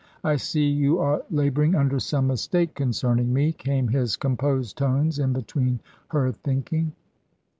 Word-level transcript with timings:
"I 0.23 0.35
see 0.37 0.65
you 0.67 0.97
are 0.97 1.21
labouring 1.29 1.75
under 1.75 1.99
some 1.99 2.25
mistake 2.25 2.73
con 2.73 2.87
cerning 2.89 3.27
me," 3.27 3.51
came 3.51 3.89
his 3.89 4.15
composed 4.17 4.75
tones 4.79 5.19
in 5.19 5.31
between 5.31 5.79
her 6.07 6.31
thinking. 6.31 6.93